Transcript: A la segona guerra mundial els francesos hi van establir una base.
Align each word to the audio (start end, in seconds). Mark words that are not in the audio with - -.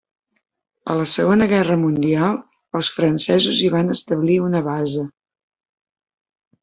A 0.93 0.95
la 0.99 1.03
segona 1.11 1.47
guerra 1.51 1.75
mundial 1.81 2.39
els 2.79 2.91
francesos 2.95 3.61
hi 3.67 3.69
van 3.77 3.97
establir 3.97 4.39
una 4.47 4.63
base. 4.73 5.05